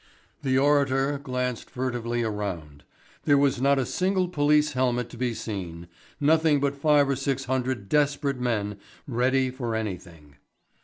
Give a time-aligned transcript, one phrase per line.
[0.41, 2.83] The orator glanced furtively around.
[3.25, 5.87] There was not a single police helmet to be seen,
[6.19, 8.77] nothing but five or six hundred desperate men
[9.07, 10.37] ready for anything.